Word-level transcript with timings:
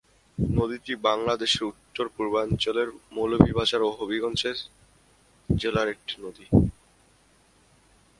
নদীটি 0.37 0.93
বাংলাদেশের 1.07 1.63
উত্তর-পূর্বাঞ্চলের 1.63 2.87
মৌলভীবাজার 3.11 3.81
ও 3.81 3.89
হবিগঞ্জ 3.91 4.41
জেলার 5.49 5.87
একটি 5.89 6.15
নদী। 6.21 6.45